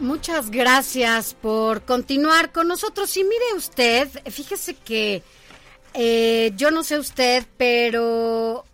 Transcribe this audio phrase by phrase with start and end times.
[0.00, 3.16] Muchas gracias por continuar con nosotros.
[3.16, 5.22] Y mire usted, fíjese que
[5.94, 8.64] eh, yo no sé usted, pero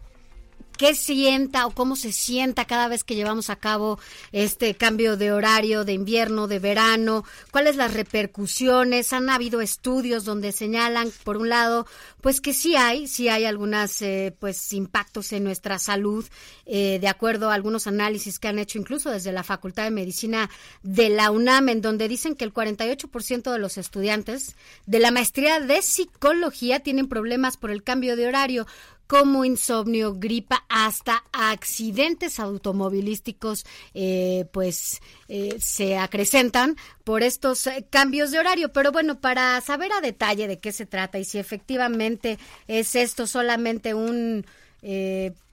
[0.85, 3.99] qué sienta o cómo se sienta cada vez que llevamos a cabo
[4.33, 9.15] este cambio de horario de invierno, de verano, cuáles las repercusiones.
[9.15, 11.87] Han habido estudios donde señalan, por un lado,
[12.21, 16.27] pues que sí hay, sí hay algunos eh, pues impactos en nuestra salud,
[16.67, 20.51] eh, de acuerdo a algunos análisis que han hecho incluso desde la Facultad de Medicina
[20.83, 25.61] de la UNAM, en donde dicen que el 48% de los estudiantes de la maestría
[25.61, 28.67] de psicología tienen problemas por el cambio de horario
[29.07, 38.31] como insomnio, gripa, hasta accidentes automovilísticos, eh, pues eh, se acrecentan por estos eh, cambios
[38.31, 38.73] de horario.
[38.73, 43.27] Pero bueno, para saber a detalle de qué se trata y si efectivamente es esto
[43.27, 44.47] solamente un,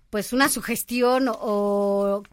[0.09, 2.23] pues una sugestión o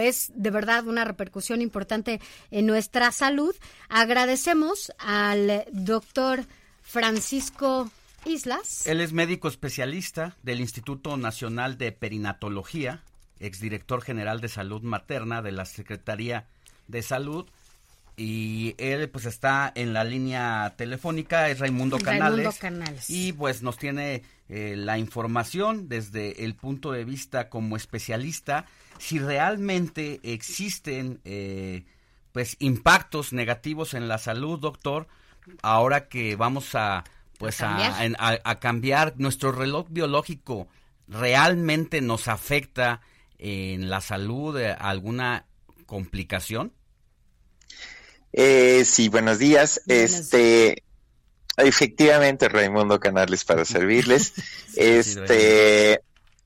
[0.00, 3.54] es de verdad una repercusión importante en nuestra salud,
[3.88, 6.46] agradecemos al doctor
[6.82, 7.90] Francisco
[8.26, 8.86] Islas.
[8.86, 13.02] Él es médico especialista del Instituto Nacional de Perinatología,
[13.40, 16.46] exdirector general de salud materna de la Secretaría
[16.88, 17.46] de Salud.
[18.18, 22.58] Y él pues está en la línea telefónica, es Raimundo Canales.
[22.58, 23.10] Canales.
[23.10, 28.64] Y pues nos tiene eh, la información desde el punto de vista como especialista,
[28.98, 31.84] si realmente existen eh,
[32.32, 35.08] pues impactos negativos en la salud, doctor,
[35.62, 37.04] ahora que vamos a
[37.38, 39.14] pues a cambiar.
[39.18, 40.68] nuestro reloj biológico
[41.08, 43.00] realmente nos afecta
[43.38, 45.46] en la salud alguna
[45.86, 46.72] complicación
[48.38, 49.80] eh, sí buenos días.
[49.86, 50.82] Este
[51.56, 54.34] efectivamente Raimundo Canales para servirles.
[54.76, 56.02] Este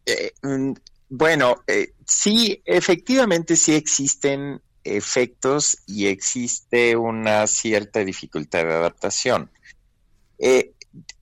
[0.07, 0.73] eh, mm,
[1.09, 9.51] bueno eh, sí efectivamente sí existen efectos y existe una cierta dificultad de adaptación.
[10.39, 10.73] Eh,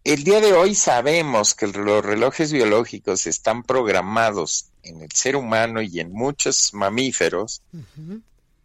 [0.04, 5.82] el día de hoy sabemos que los relojes biológicos están programados en el ser humano
[5.82, 7.62] y en muchos mamíferos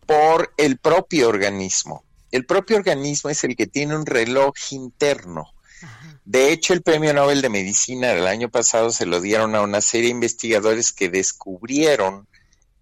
[0.06, 2.06] por el propio organismo.
[2.32, 5.54] El propio organismo es el que tiene un reloj interno.
[6.24, 9.82] De hecho, el Premio Nobel de Medicina del año pasado se lo dieron a una
[9.82, 12.28] serie de investigadores que descubrieron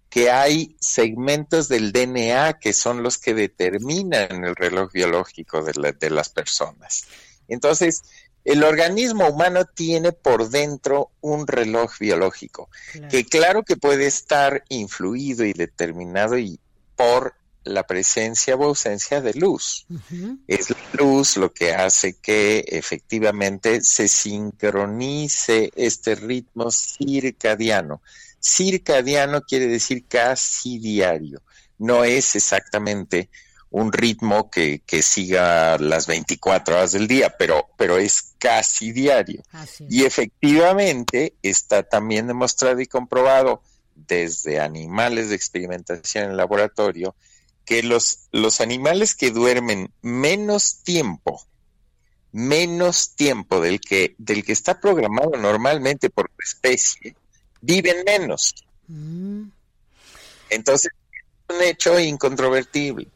[0.08, 6.10] que hay segmentos del DNA que son los que determinan el reloj biológico de, de
[6.10, 7.06] las personas.
[7.48, 8.02] Entonces,
[8.44, 12.68] el organismo humano tiene por dentro un reloj biológico,
[13.10, 16.58] que claro que puede estar influido y determinado y
[16.96, 19.86] por la presencia o ausencia de luz.
[20.48, 28.02] Es la luz lo que hace que efectivamente se sincronice este ritmo circadiano.
[28.40, 31.42] Circadiano quiere decir casi diario,
[31.78, 33.28] no es exactamente
[33.72, 39.42] un ritmo que, que, siga las 24 horas del día, pero, pero es casi diario.
[39.88, 43.62] Y efectivamente está también demostrado y comprobado
[43.94, 47.14] desde animales de experimentación en laboratorio
[47.64, 51.42] que los, los animales que duermen menos tiempo,
[52.30, 57.16] menos tiempo del que, del que está programado normalmente por especie,
[57.62, 58.54] viven menos.
[58.88, 59.44] Mm.
[60.50, 60.92] Entonces,
[61.48, 63.08] es un hecho incontrovertible.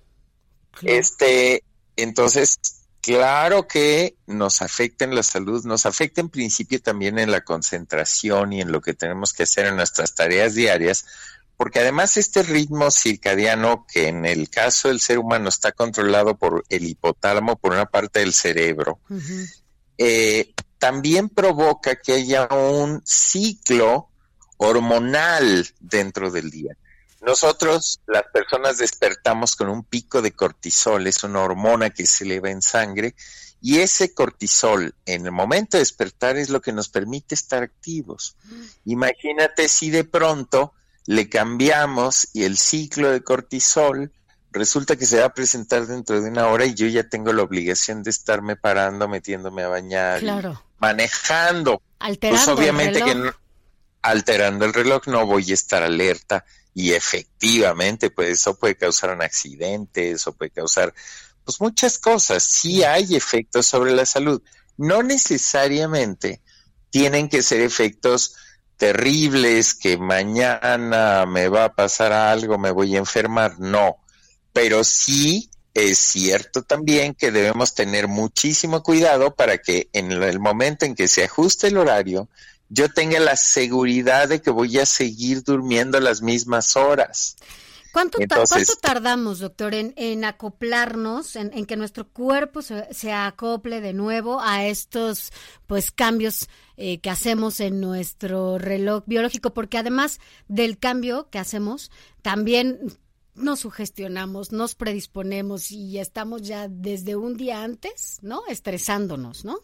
[0.82, 1.62] Este,
[1.96, 2.58] entonces,
[3.00, 8.52] claro que nos afecta en la salud, nos afecta en principio también en la concentración
[8.52, 11.06] y en lo que tenemos que hacer en nuestras tareas diarias,
[11.56, 16.64] porque además este ritmo circadiano que en el caso del ser humano está controlado por
[16.68, 18.98] el hipotálamo, por una parte del cerebro,
[19.96, 24.10] eh, también provoca que haya un ciclo
[24.58, 26.76] hormonal dentro del día.
[27.26, 32.50] Nosotros, las personas, despertamos con un pico de cortisol, es una hormona que se eleva
[32.50, 33.16] en sangre,
[33.60, 38.36] y ese cortisol en el momento de despertar es lo que nos permite estar activos.
[38.84, 40.72] Imagínate si de pronto
[41.04, 44.12] le cambiamos y el ciclo de cortisol
[44.52, 47.42] resulta que se va a presentar dentro de una hora y yo ya tengo la
[47.42, 50.22] obligación de estarme parando, metiéndome a bañar,
[50.78, 51.82] manejando.
[51.98, 53.32] Alterando pues obviamente que
[54.02, 56.44] alterando el reloj, no voy a estar alerta
[56.78, 60.92] y efectivamente, pues eso puede causar un accidente, eso puede causar
[61.42, 62.42] pues muchas cosas.
[62.42, 64.42] Sí hay efectos sobre la salud.
[64.76, 66.42] No necesariamente
[66.90, 68.34] tienen que ser efectos
[68.76, 73.58] terribles, que mañana me va a pasar algo, me voy a enfermar.
[73.58, 73.96] No,
[74.52, 80.84] pero sí es cierto también que debemos tener muchísimo cuidado para que en el momento
[80.84, 82.28] en que se ajuste el horario,
[82.68, 87.36] yo tenga la seguridad de que voy a seguir durmiendo las mismas horas.
[87.92, 94.66] ¿Cuánto, ¿cuánto tardamos, doctor, en, acoplarnos, en, que nuestro cuerpo se, acople de nuevo a
[94.66, 95.32] estos
[95.66, 99.54] pues cambios eh, que hacemos en nuestro reloj biológico?
[99.54, 101.90] Porque además del cambio que hacemos,
[102.20, 102.80] también
[103.34, 108.42] nos sugestionamos, nos predisponemos y estamos ya desde un día antes, ¿no?
[108.46, 109.60] Estresándonos, ¿no?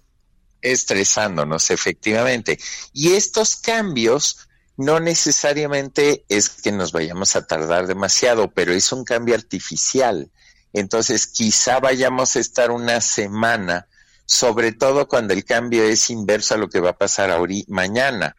[0.62, 2.58] Estresándonos, efectivamente.
[2.92, 9.04] Y estos cambios no necesariamente es que nos vayamos a tardar demasiado, pero es un
[9.04, 10.30] cambio artificial.
[10.72, 13.86] Entonces, quizá vayamos a estar una semana,
[14.24, 17.36] sobre todo cuando el cambio es inverso a lo que va a pasar
[17.68, 18.36] mañana.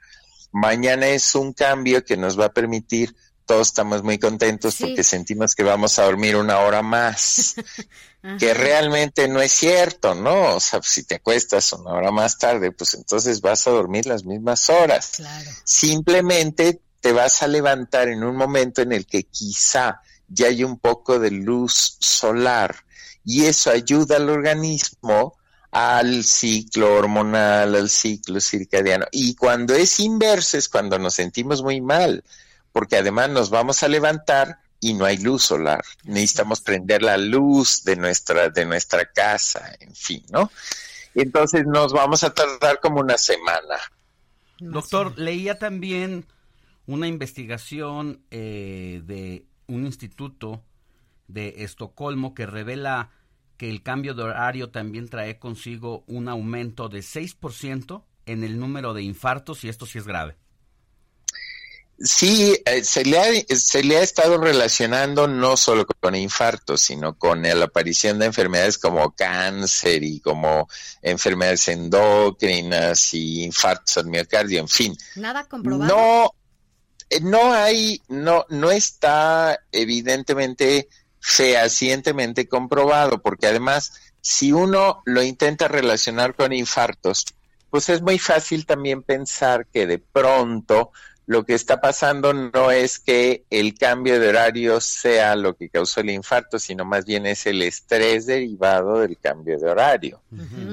[0.51, 3.15] Mañana es un cambio que nos va a permitir
[3.45, 7.55] todos estamos muy contentos porque sentimos que vamos a dormir una hora más,
[8.39, 10.55] que realmente no es cierto, ¿no?
[10.55, 14.23] O sea, si te acuestas una hora más tarde, pues entonces vas a dormir las
[14.23, 15.21] mismas horas.
[15.63, 20.79] Simplemente te vas a levantar en un momento en el que quizá ya hay un
[20.79, 22.75] poco de luz solar
[23.25, 25.35] y eso ayuda al organismo
[25.73, 29.07] al ciclo hormonal, al ciclo circadiano.
[29.11, 32.23] Y cuando es inverso es cuando nos sentimos muy mal
[32.73, 35.81] porque además nos vamos a levantar y no hay luz solar.
[36.03, 40.51] Necesitamos prender la luz de nuestra, de nuestra casa, en fin, ¿no?
[41.15, 43.77] Entonces nos vamos a tardar como una semana.
[44.59, 46.25] Doctor, leía también
[46.85, 50.63] una investigación eh, de un instituto
[51.27, 53.11] de Estocolmo que revela
[53.57, 58.93] que el cambio de horario también trae consigo un aumento de 6% en el número
[58.93, 60.35] de infartos y esto sí es grave.
[61.99, 67.17] Sí, eh, se, le ha, se le ha estado relacionando no solo con infartos, sino
[67.17, 70.67] con la aparición de enfermedades como cáncer y como
[71.01, 74.97] enfermedades endocrinas y infartos al miocardio, en fin.
[75.15, 75.95] Nada comprobado.
[75.95, 76.35] No,
[77.09, 85.67] eh, no hay, no, no está evidentemente fehacientemente comprobado, porque además, si uno lo intenta
[85.67, 87.23] relacionar con infartos,
[87.69, 90.91] pues es muy fácil también pensar que de pronto
[91.25, 96.01] lo que está pasando no es que el cambio de horario sea lo que causó
[96.01, 100.21] el infarto, sino más bien es el estrés derivado del cambio de horario.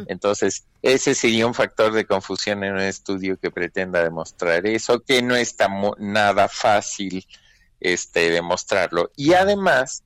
[0.08, 5.22] Entonces, ese sería un factor de confusión en un estudio que pretenda demostrar eso, que
[5.22, 5.68] no está
[5.98, 7.24] nada fácil
[7.78, 9.12] este, demostrarlo.
[9.14, 10.02] Y además,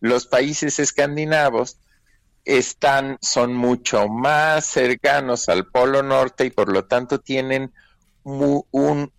[0.00, 1.78] los países escandinavos
[2.44, 7.72] están, son mucho más cercanos al Polo Norte y por lo tanto tienen
[8.26, 9.12] un,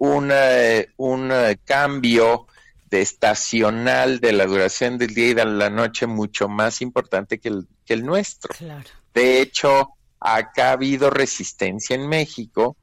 [0.97, 2.47] un, cambio
[2.89, 7.49] de estacional de la duración del día y de la noche mucho más importante que
[7.49, 8.53] el, que el nuestro.
[9.13, 9.89] De hecho,
[10.19, 12.75] acá ha habido resistencia en México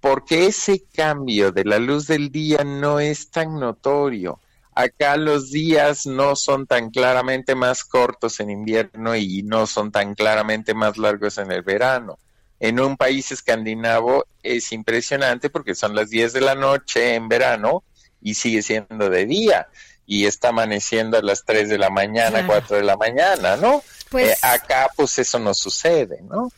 [0.00, 4.40] porque ese cambio de la luz del día no es tan notorio.
[4.74, 10.14] Acá los días no son tan claramente más cortos en invierno y no son tan
[10.14, 12.18] claramente más largos en el verano
[12.62, 17.82] en un país escandinavo es impresionante porque son las 10 de la noche en verano
[18.20, 19.66] y sigue siendo de día
[20.06, 23.82] y está amaneciendo a las 3 de la mañana, 4 de la mañana, ¿no?
[24.10, 24.30] Pues...
[24.30, 26.52] Eh, acá pues eso no sucede, ¿no?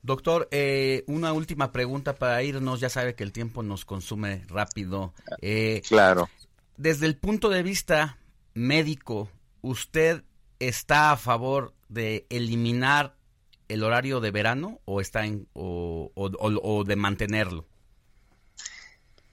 [0.00, 5.12] Doctor, eh, una última pregunta para irnos, ya sabe que el tiempo nos consume rápido.
[5.42, 6.30] Eh, claro.
[6.76, 8.16] Desde el punto de vista
[8.54, 9.28] médico,
[9.60, 10.22] ¿usted
[10.60, 13.17] está a favor de eliminar
[13.68, 17.66] el horario de verano o está en o, o, de mantenerlo?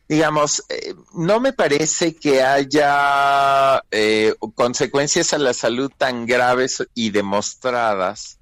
[0.08, 7.10] Digamos, eh, no me parece que haya eh, consecuencias a la salud tan graves y
[7.10, 8.38] demostradas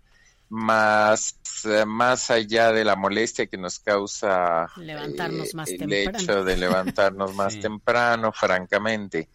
[0.50, 1.36] más,
[1.66, 7.34] eh, más allá de la molestia que nos causa levantarnos más el hecho de levantarnos
[7.36, 9.30] más temprano, francamente.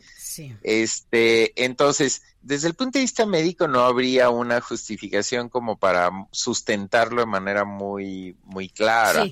[0.63, 7.21] Este, entonces, desde el punto de vista médico no habría una justificación como para sustentarlo
[7.21, 9.27] de manera muy, muy clara.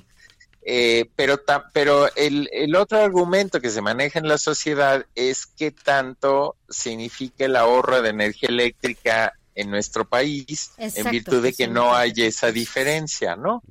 [0.68, 1.40] Eh, pero
[1.72, 7.44] pero el, el, otro argumento que se maneja en la sociedad es que tanto significa
[7.44, 12.52] el ahorro de energía eléctrica en nuestro país en virtud de que no hay esa
[12.52, 13.62] diferencia, ¿no?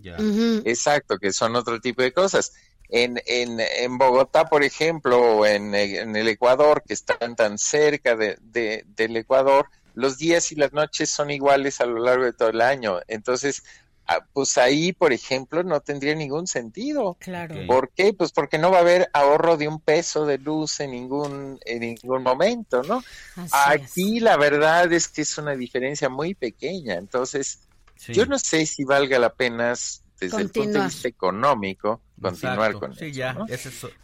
[0.66, 2.54] Exacto, que son otro tipo de cosas.
[2.90, 8.16] En, en, en Bogotá, por ejemplo, o en, en, el Ecuador, que están tan cerca
[8.16, 8.38] de,
[8.86, 12.62] del Ecuador, los días y las noches son iguales a lo largo de todo el
[12.62, 13.00] año.
[13.08, 13.64] Entonces,
[14.08, 17.18] Ah, pues ahí, por ejemplo, no tendría ningún sentido.
[17.20, 17.56] Claro.
[17.66, 18.14] ¿Por qué?
[18.14, 21.80] Pues porque no va a haber ahorro de un peso de luz en ningún, en
[21.80, 23.04] ningún momento, ¿no?
[23.52, 26.96] Aquí la verdad es que es una diferencia muy pequeña.
[26.96, 27.62] Entonces,
[28.10, 29.74] yo no sé si valga la pena
[30.20, 33.38] desde el punto de vista económico continuar con sí, Ya,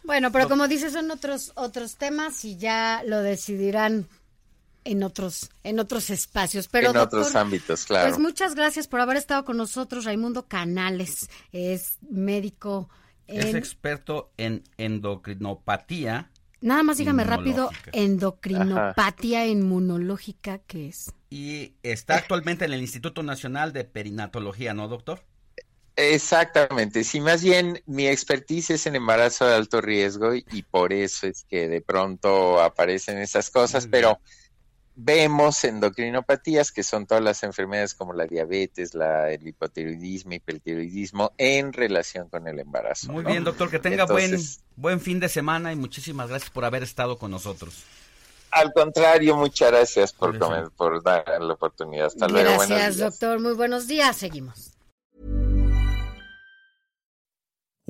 [0.04, 4.08] Bueno, pero como dices, son otros, otros temas y ya lo decidirán
[4.84, 6.68] en otros en otros espacios.
[6.68, 8.08] Pero en otros ámbitos claro.
[8.08, 12.88] pues muchas gracias por haber estado con nosotros Raimundo Canales es médico
[13.26, 22.64] es experto en endocrinopatía nada más dígame rápido endocrinopatía inmunológica que es y está actualmente
[22.64, 25.24] en el Instituto Nacional de Perinatología no doctor
[25.94, 30.92] Exactamente, sí, más bien mi expertise es en embarazo de alto riesgo y, y por
[30.92, 34.18] eso es que de pronto aparecen esas cosas, pero
[34.94, 41.72] vemos endocrinopatías, que son todas las enfermedades como la diabetes, la, el hipotiroidismo, hipertiroidismo, en
[41.72, 43.12] relación con el embarazo.
[43.12, 44.38] Muy bien, doctor, que tenga buen,
[44.76, 47.84] buen fin de semana y muchísimas gracias por haber estado con nosotros.
[48.50, 50.38] Al contrario, muchas gracias por,
[50.76, 52.06] por dar la oportunidad.
[52.08, 52.50] Hasta luego.
[52.50, 53.40] Gracias, doctor.
[53.40, 54.16] Muy buenos días.
[54.16, 54.71] Seguimos.